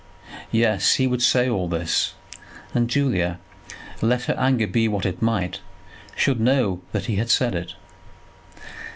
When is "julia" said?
2.89-3.37